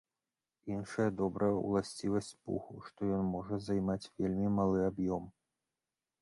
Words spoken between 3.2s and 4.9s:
можа займаць вельмі малы